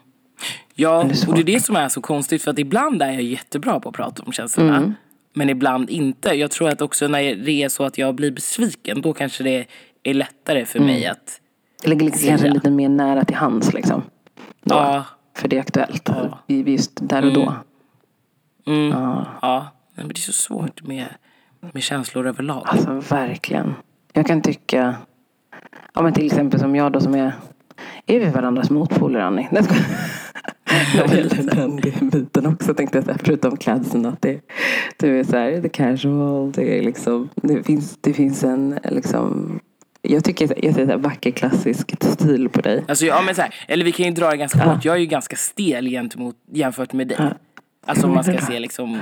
[0.75, 3.21] Ja, det och det är det som är så konstigt för att ibland är jag
[3.21, 4.77] jättebra på att prata om känslorna.
[4.77, 4.93] Mm.
[5.33, 6.29] Men ibland inte.
[6.29, 9.65] Jag tror att också när det är så att jag blir besviken då kanske det
[10.09, 11.11] är lättare för mig Mm.
[11.11, 11.41] att
[11.83, 13.73] Det ligger liksom kanske lite mer nära till hands.
[13.73, 14.01] Liksom.
[14.63, 14.75] Då.
[14.75, 15.05] Ja.
[15.35, 16.09] För det är aktuellt.
[16.09, 16.39] Ja.
[16.47, 17.53] Just där och då.
[18.67, 19.25] Mm, Ja.
[19.41, 19.59] ja.
[19.95, 21.05] Nej, men det är så svårt med,
[21.73, 22.63] med känslor överlag.
[22.65, 23.73] Alltså verkligen.
[24.13, 24.95] Jag kan tycka.
[25.93, 27.31] Ja men till exempel som jag då som är.
[28.05, 29.47] Är vi varandras motpoler Annie?
[29.51, 29.63] Nej,
[30.95, 33.17] jag gäller den biten också tänkte jag säga.
[33.23, 34.05] Förutom klädseln.
[34.05, 34.41] Att det,
[34.97, 36.51] det är så här, det casual.
[36.51, 39.59] Det, är liksom, det, finns, det finns en liksom.
[40.01, 42.83] Jag tycker jag så här, vacker klassisk stil på dig.
[42.87, 44.85] Alltså, ja, men så här, eller vi kan ju dra det ganska hårt.
[44.85, 47.17] Jag är ju ganska stel gentemot, jämfört med dig.
[47.85, 48.99] Alltså om man ska se liksom,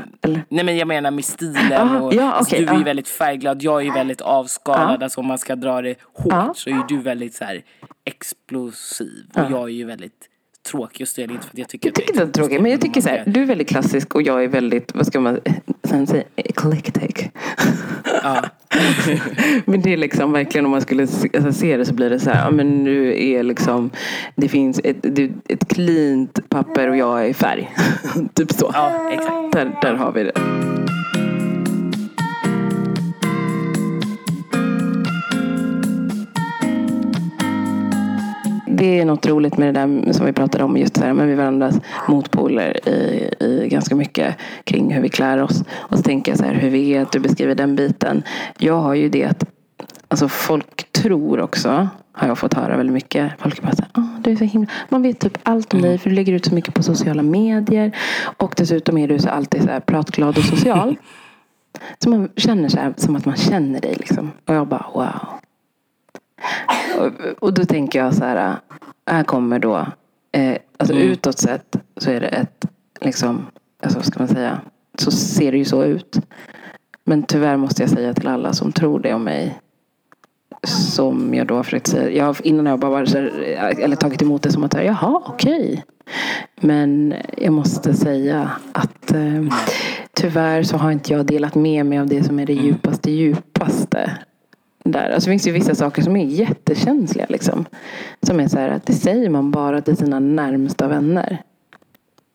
[0.49, 3.63] nej men jag menar med stilen och ja, alltså, okej, du är ju väldigt färgglad,
[3.63, 5.03] jag är ju väldigt avskalad.
[5.03, 7.61] Alltså om man ska dra det hårt så är ju du väldigt så här
[8.05, 9.25] explosiv.
[9.33, 10.29] Och jag är ju väldigt
[10.65, 11.31] tråkig och stel.
[11.31, 12.61] Inte för att jag tycker Jag tycker det är tråkigt.
[12.61, 13.23] Men jag tycker så här.
[13.27, 15.39] Du är väldigt klassisk och jag är väldigt, vad ska man
[16.07, 17.29] säga, eclectic.
[18.23, 18.43] Ja.
[19.65, 22.19] Men det är liksom verkligen om man skulle se, alltså, se det så blir det
[22.19, 22.45] så här.
[22.45, 23.89] Ja, men nu är liksom
[24.35, 25.05] det finns ett,
[25.49, 27.71] ett cleant papper och jag är färg.
[28.33, 28.71] typ så.
[28.73, 29.53] ja, exakt.
[29.53, 30.33] Där, där har vi det.
[38.85, 41.35] Det är något roligt med det där som vi pratade om just här, med vi
[41.35, 45.63] varandras motpoler i, i ganska mycket kring hur vi klär oss.
[45.71, 48.23] Och så tänker jag så här, hur vi är, att du beskriver den biten.
[48.57, 49.43] Jag har ju det att
[50.07, 53.31] alltså folk tror också, har jag fått höra väldigt mycket.
[53.39, 54.69] Folk bara så här, "Ah, du är så himla...
[54.89, 57.91] Man vet typ allt om dig för du lägger ut så mycket på sociala medier.
[58.37, 60.95] Och dessutom är du så alltid så här pratglad och social.
[62.03, 64.31] så man känner så här, som att man känner dig liksom.
[64.45, 65.39] Och jag bara wow.
[66.97, 68.55] Och, och då tänker jag så här,
[69.05, 69.77] här kommer då,
[70.31, 71.07] eh, alltså Mm.
[71.07, 72.65] utåt sett så är det ett,
[73.01, 73.45] liksom,
[73.83, 74.61] alltså vad ska man säga,
[74.97, 76.19] så ser det ju så ut.
[77.03, 79.59] Men tyvärr måste jag säga till alla som tror det om mig,
[80.67, 84.21] som jag då har försökt säga, jag, har- innan jag bara varit så eller tagit
[84.21, 85.83] emot det som att, jaha, okej.
[86.55, 89.43] Men jag måste säga att eh,
[90.13, 94.11] tyvärr så har inte jag delat med mig av det som är det djupaste djupaste
[94.91, 95.09] där.
[95.09, 97.65] Alltså det finns ju vissa saker som är jättekänsliga liksom.
[98.21, 101.41] Som är så här att det säger man bara till sina närmsta vänner.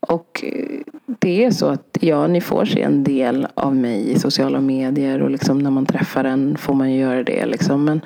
[0.01, 0.81] Och eh,
[1.19, 5.23] det är så att ja, ni får se en del av mig i sociala medier
[5.23, 7.85] och liksom när man träffar en får man ju göra det liksom.
[7.85, 8.01] Men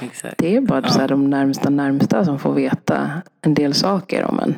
[0.00, 0.38] exakt.
[0.38, 3.10] det är bara så här, de närmsta närmsta som får veta
[3.42, 4.54] en del saker om en.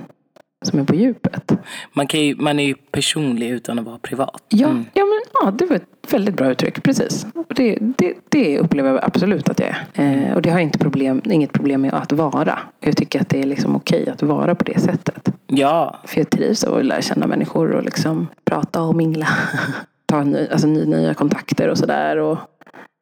[0.63, 1.53] Som är på djupet.
[1.93, 4.43] Man, kan ju, man är ju personlig utan att vara privat.
[4.49, 4.85] Ja, Mm.
[4.95, 6.83] ja, men, ja det var ett väldigt bra uttryck.
[6.83, 7.27] Precis.
[7.57, 10.29] Det, det, det upplever jag absolut att jag är.
[10.29, 12.59] Eh, och det har inte problem, inget problem med att vara.
[12.81, 15.33] Jag tycker att det är liksom okej att vara på det sättet.
[15.47, 19.27] Ja, För jag trivs av att lära känna människor och liksom prata och mingla.
[20.07, 22.37] Ta ny, alltså, ny, nya kontakter och sådär.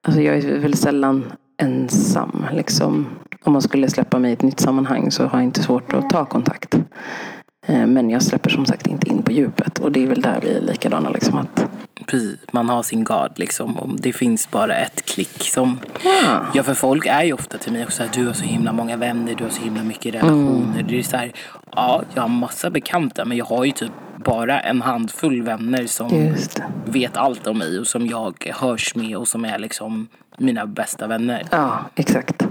[0.06, 1.24] Alltså, jag är väldigt sällan
[1.62, 2.46] ensam.
[2.52, 3.06] Liksom.
[3.44, 6.10] Om man skulle släppa mig i ett nytt sammanhang så har jag inte svårt att
[6.10, 6.78] ta kontakt.
[7.66, 9.78] Eh, Men jag släpper som sagt inte in på djupet.
[9.78, 11.10] Och det är väl där vi är likadana.
[11.10, 11.66] Liksom, att,
[12.06, 12.36] precis.
[12.52, 13.78] Man har sin gard liksom.
[13.78, 15.78] Om det finns bara ett klick som...
[16.04, 16.46] ja.
[16.54, 18.96] Ja, för folk är ju ofta till mig också att du har så himla många
[18.96, 20.82] vänner, du har så himla mycket relationer.
[20.88, 21.32] Det är så här,
[21.76, 23.92] ja, jag har massa bekanta men jag har ju typ
[24.24, 26.34] bara en handfull vänner som
[26.84, 31.06] vet allt om mig och som jag hörs med och som är liksom mina bästa
[31.06, 31.42] vänner.
[31.50, 32.42] Ja, exakt.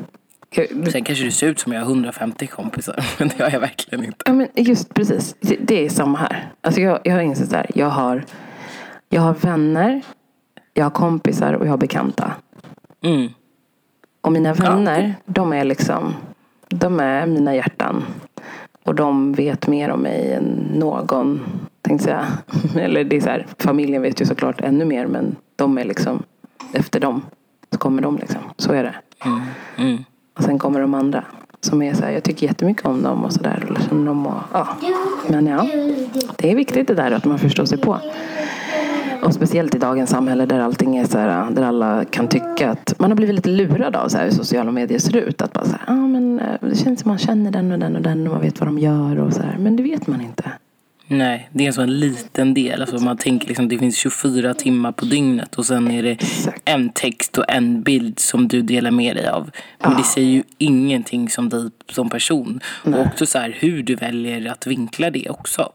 [0.91, 4.05] Sen kanske det ser ut som jag har 150 kompisar, men det har jag verkligen
[4.05, 4.17] inte.
[4.25, 5.35] Ja, men just precis.
[5.39, 6.51] Det, det är samma här.
[6.61, 7.65] Alltså jag, jag har insett där.
[7.75, 8.25] Jag har,
[9.09, 10.01] jag har vänner,
[10.73, 12.33] jag har kompisar och jag har bekanta.
[13.03, 13.29] Mm.
[14.21, 16.13] Och mina vänner, de är liksom,
[16.67, 18.05] de är mina hjärtan.
[18.83, 21.41] Och de vet mer om mig än någon,
[21.81, 22.25] tänkte jag.
[22.83, 26.23] Eller det är så här, familjen vet ju såklart ännu mer, men de är liksom,
[26.73, 27.21] efter dem
[27.71, 28.41] så kommer de liksom.
[28.57, 28.95] Så är det.
[29.25, 29.41] Mm.
[29.77, 30.03] Mm.
[30.39, 31.23] Och sen kommer de andra.
[31.61, 33.59] Som är så här, jag tycker jättemycket om dem och sådär.
[33.61, 34.67] Känner liksom dem och, ja.
[35.27, 35.67] Men ja,
[36.37, 37.99] det är viktigt det där att man förstår sig på.
[39.23, 42.93] Och speciellt i dagens samhälle där allting är så här, där alla kan tycka att
[42.99, 45.41] man har blivit lite lurad av så här, hur sociala medier ser ut.
[45.41, 47.95] Att bara så här, ah, men eh, det känns som man känner den och den
[47.95, 49.57] och den och man vet vad de gör och så här.
[49.59, 50.43] Men det vet man inte.
[51.11, 52.81] Nej, det är en sån liten del.
[52.81, 56.61] Alltså man tänker liksom det finns 24 timmar på dygnet och sen är det Exakt.
[56.65, 59.51] en text och en bild som du delar med dig av.
[59.83, 62.59] Men det säger ju ingenting som dig som person.
[62.83, 65.71] Och också så här hur du väljer att vinkla det också.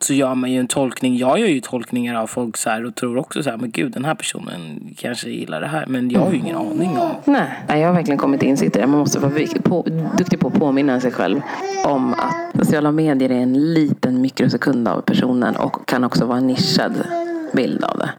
[0.00, 1.16] Så gör man ju en tolkning.
[1.16, 3.92] Jag gör ju tolkningar av folk så här och tror också så här, men gud
[3.92, 5.86] den här personen kanske gillar det här.
[5.86, 7.10] Men jag har ju ingen aning om.
[7.24, 8.86] Nej, Nej, jag har verkligen kommit insikt i det.
[8.86, 9.32] Man måste vara
[9.64, 9.86] på,
[10.18, 11.40] duktig på att påminna sig själv
[11.84, 16.46] om att sociala medier är en liten mikrosekund av personen och kan också vara en
[16.46, 16.92] nischad
[17.52, 18.10] bild av det.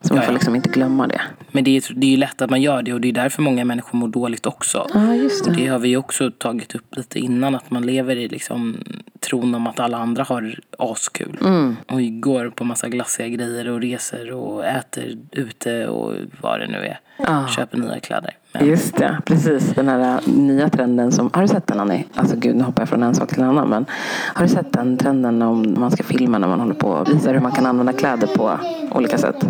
[0.00, 1.20] Så man Ja, får liksom inte glömma det.
[1.52, 3.42] Men det är, det är ju lätt att man gör det och det är därför
[3.42, 4.86] många människor mår dåligt också.
[4.94, 5.62] Ja, just Och det.
[5.62, 8.76] det har vi också tagit upp lite innan, att man lever i liksom
[9.20, 11.38] tron om att alla andra har askul.
[11.40, 11.76] Mm.
[11.88, 16.78] Och går på massa glassiga grejer och reser och äter ute och vad det nu
[16.78, 17.00] är.
[17.18, 17.48] Ja.
[17.48, 18.36] Köper nya kläder.
[18.52, 19.74] Men, Just det, precis.
[19.74, 21.30] Den här nya trenden som...
[21.32, 22.04] Har du sett den Annie?
[22.14, 23.68] Alltså gud, nu hoppar jag från en sak till en annan.
[23.68, 23.86] Men
[24.34, 27.34] har du sett den trenden om man ska filma när man håller på och visar
[27.34, 28.58] hur man kan använda kläder på
[28.90, 29.46] olika sätt?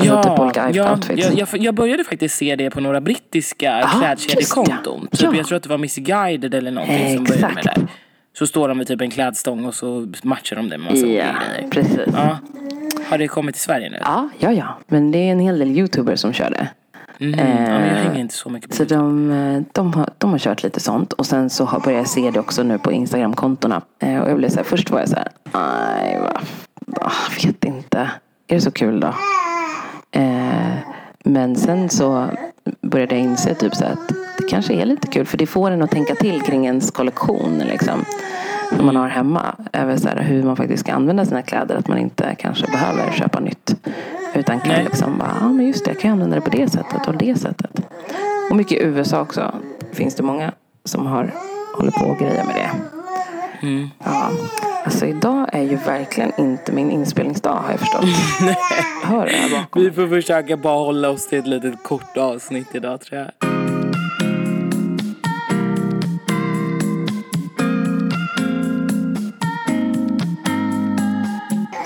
[0.00, 1.24] Alltså typ olika ja outfits.
[1.28, 5.00] jag, jag, jag började faktiskt se det på några brittiska Ja, klädkedjekonton.
[5.10, 5.34] Typ, Ja.
[5.36, 7.92] Jag tror att det var Miss Guided eller någonting som började med det Exakt.
[8.38, 11.06] Så står de med typ en klädstång och så matchar de det med massa Ja,
[11.06, 11.68] grejer.
[11.70, 11.98] precis.
[12.12, 12.38] Ja.
[13.10, 13.98] Har det kommit till Sverige nu?
[14.00, 14.78] Ja, ja, ja.
[14.86, 16.68] Men det är en hel del youtubers som kör det.
[17.24, 17.38] Mhm.
[17.38, 20.38] ja, men jag hänger inte så mycket på Så de, eh, de, har, de har
[20.38, 21.12] kört lite sånt.
[21.12, 23.82] Och sen så har, börjar jag se det också nu på Instagram-kontona.
[24.02, 26.18] Eh, och jag blev så här, först var jag så här, nej,
[27.00, 27.10] ah,
[27.44, 27.98] vet inte.
[28.48, 29.14] Är det så kul då?
[30.10, 30.72] Eh,
[31.24, 32.26] men sen så
[32.80, 35.26] började jag inse typ så att det kanske är lite kul.
[35.26, 37.58] För det får en att tänka till kring ens kollektion.
[37.58, 38.04] Liksom,
[38.76, 39.54] som man har hemma.
[39.72, 41.76] Över så hur man faktiskt ska använda sina kläder.
[41.76, 43.74] Att man inte kanske behöver köpa nytt.
[44.34, 44.84] Utan kan Nej.
[44.84, 47.40] liksom bara, ja men just det, jag kan använda det på det sättet och det
[47.40, 47.80] sättet.
[48.50, 49.54] Och mycket i USA också.
[49.92, 50.52] Finns det många
[50.84, 51.30] som har
[51.76, 52.70] håller på och grejer med det.
[53.66, 53.90] Mm.
[54.04, 54.30] Ja.
[54.84, 58.04] Alltså idag är ju verkligen inte min inspelningsdag har jag förstått.
[59.04, 59.82] Hör du det här bakom?
[59.82, 63.30] Vi får försöka bara hålla oss till ett litet kort avsnitt idag tror jag.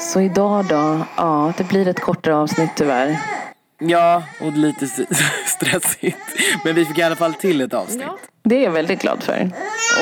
[0.01, 3.19] Så idag då, ja det blir ett kortare avsnitt tyvärr.
[3.79, 4.87] Ja, och lite
[5.47, 6.19] stressigt.
[6.65, 8.07] Men vi fick i alla fall till ett avsnitt.
[8.45, 9.51] Det är jag väldigt glad för.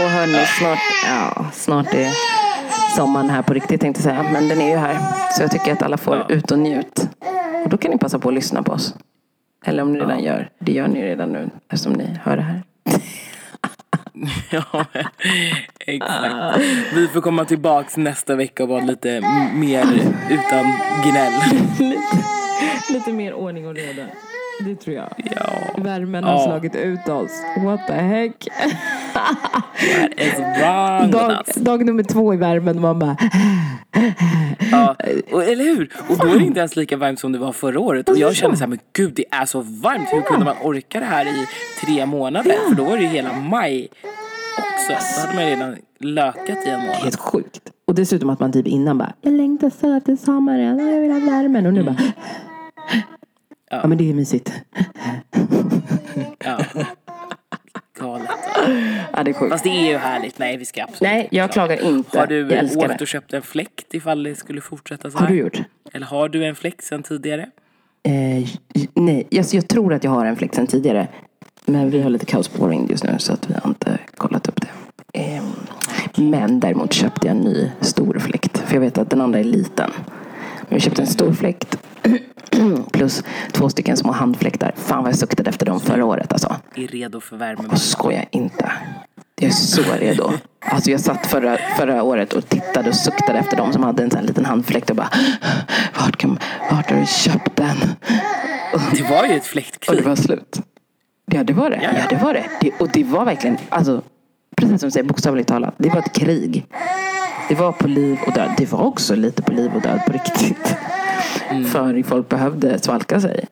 [0.02, 0.78] Och hörni, snart,
[1.08, 2.12] ja, snart är
[2.96, 4.32] sommaren här på riktigt tänkte jag säga.
[4.32, 4.98] Men den är ju här.
[5.36, 6.26] Så jag tycker att alla får Ja.
[6.34, 7.08] ut och njut.
[7.64, 8.94] Och då kan ni passa på att lyssna på oss.
[9.64, 10.50] Eller om ni redan gör.
[10.58, 12.62] Det gör ni redan nu eftersom ni hör det här.
[14.50, 14.84] Ja,
[15.86, 16.60] exakt.
[16.94, 19.20] Vi får komma tillbaks nästa vecka och vara lite
[19.54, 19.84] mer
[20.30, 20.64] utan
[21.04, 21.32] gnäll.
[22.90, 24.02] Lite mer ordning och reda.
[24.64, 25.08] Det tror jag.
[25.36, 26.44] Ja, Värmen har har Ja.
[26.46, 27.30] slagit ut oss.
[27.64, 28.48] What the heck.
[29.22, 31.54] that is wrong with Dag, us.
[31.54, 32.80] dag nummer två i värmen.
[32.80, 33.16] Man bara.
[34.70, 34.96] Ja,
[35.32, 35.92] och, eller hur?
[36.08, 38.08] Och då är det inte ens lika varmt som det var förra året.
[38.08, 40.08] Och jag kände så här, men gud det är så varmt.
[40.12, 41.46] Hur kunde man orka det här i
[41.84, 42.54] tre månader?
[42.68, 43.88] För då var det ju hela maj
[44.58, 44.92] också.
[45.16, 46.96] Då hade man redan lökat i en månad.
[46.96, 47.60] Helt sjukt.
[47.86, 49.12] Och dessutom att man typ innan bara.
[49.20, 50.78] Jag längtar så till sommaren.
[50.92, 51.66] Jag vill ha värmen.
[51.66, 51.96] Och nu bara.
[53.70, 54.52] Ja men det är mysigt.
[56.44, 56.58] Ja.
[58.02, 58.28] Galet.
[59.12, 59.52] Ja det är sjukt.
[59.52, 60.38] Fast det är ju härligt.
[60.38, 61.76] Nej, vi ska absolut Nej jag klaga.
[61.76, 62.18] klagar inte.
[62.18, 63.02] Har du jag älskar åkt det.
[63.04, 65.32] och köpt en fläkt ifall det skulle fortsätta så Har här?
[65.34, 65.62] du gjort?
[65.92, 67.42] Eller har du en fläkt sedan tidigare?
[68.02, 68.48] Eh,
[68.94, 71.08] nej, jag, jag tror att jag har en fläkt sen tidigare.
[71.66, 74.48] Men vi har lite kaos på vår just nu så att vi har inte kollat
[74.48, 74.68] upp det.
[75.20, 75.42] Eh,
[76.16, 78.58] men däremot köpte jag en ny stor fläkt.
[78.58, 79.90] För jag vet att den andra är liten.
[80.60, 81.78] Men jag köpte en stor fläkt.
[82.92, 84.72] Plus två stycken små handfläktar.
[84.76, 86.56] Fan vad jag suktade efter dem förra året alltså.
[86.74, 87.68] Är redo för värme?
[87.72, 88.72] Och skojar inte.
[89.40, 90.32] Jag är så redo.
[90.60, 94.10] Alltså jag satt förra, förra året och tittade och suktade efter dem som hade en
[94.10, 95.08] sån här liten handfläkt och bara
[96.00, 96.38] Vart, kan,
[96.70, 97.76] vart har du köpt den?
[98.92, 99.98] Det var ju ett Och fläktkrig.
[100.02, 100.60] det var slut.
[101.26, 101.80] Ja, det var det.
[101.82, 101.90] Ja.
[102.16, 102.44] det var det.
[102.60, 102.70] det.
[102.80, 104.02] Och det var verkligen, alltså,
[104.56, 105.74] precis som du säger, bokstavligt talat.
[105.78, 106.66] Det var ett krig.
[107.48, 108.50] Det var på liv och död.
[108.56, 110.76] Det var också lite på liv och död på riktigt.
[111.72, 113.44] För folk behövde svalka sig.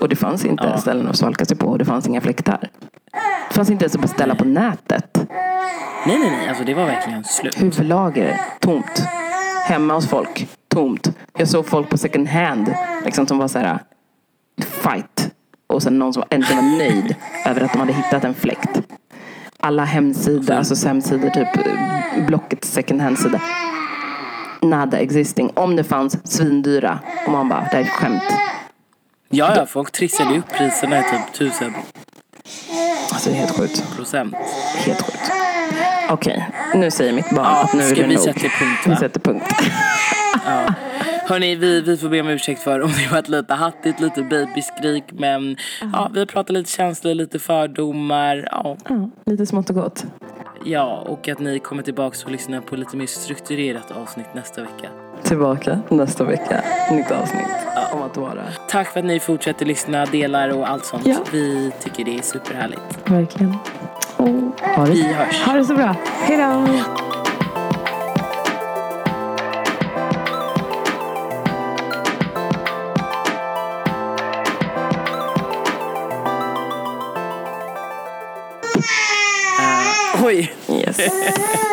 [0.00, 0.78] Och det fanns inte Ja.
[0.78, 1.66] ställen att svalka sig på.
[1.66, 2.68] Och det fanns inga fläktar.
[3.48, 5.26] Det fanns inte ens att beställa på nätet.
[6.06, 6.48] Nej, nej, nej.
[6.48, 7.62] Alltså det var verkligen slut.
[7.62, 9.02] Huvudlager, tomt.
[9.68, 11.10] Hemma hos folk, tomt.
[11.38, 13.78] Jag såg folk på second hand liksom, som var så här
[14.58, 15.30] fight.
[15.66, 17.14] Och sen någon som äntligen var nöjd
[17.46, 18.80] över att de hade hittat en fläkt.
[19.60, 23.40] Alla hemsidor, alltså hemsidor, typ eh, Blocket second hand-sida.
[24.62, 25.50] Nada existing.
[25.54, 26.98] Om det fanns, svindyra.
[27.26, 28.22] Och man bara, det här är ett skämt.
[29.28, 29.66] Ja, ja.
[29.66, 31.74] Folk trissade upp priserna i typ tusen
[33.12, 33.96] Alltså det är helt sjukt.
[33.96, 34.34] procent.
[34.76, 35.30] Helt sjukt.
[36.10, 38.24] Okej, nu säger mitt barn Ja, att nu är ska det vi nog.
[38.24, 38.96] sätta punkt, Vi va?
[38.96, 39.44] sätter punkt.
[41.26, 45.04] Hörni, vi, vi får be om ursäkt för om det varit lite hattigt, lite babyskrik.
[45.12, 45.56] Men
[45.92, 48.48] ja, vi har pratat lite känslor, lite fördomar.
[48.52, 48.76] Ja,
[49.26, 50.04] lite smått och gott.
[50.64, 54.88] Ja, och att ni kommer tillbaka och lyssnar på lite mer strukturerat avsnitt nästa vecka.
[55.22, 56.62] Tillbaka nästa vecka.
[56.90, 57.46] Nytt avsnitt
[57.92, 58.42] om att vara.
[58.68, 61.06] Tack för att ni fortsätter lyssna, delar och allt sånt.
[61.06, 61.16] Ja.
[61.32, 62.80] Vi tycker det är superhärligt.
[63.04, 63.56] Verkligen.
[64.16, 64.28] Och
[64.76, 65.42] ha, det, Vi hörs.
[65.42, 65.96] ha det så bra.
[66.06, 67.09] Hej då!
[80.80, 81.66] Yes.